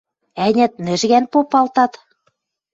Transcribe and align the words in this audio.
Ӓнят, 0.45 0.73
нӹжгӓн 0.85 1.25
попалтат? 1.31 1.91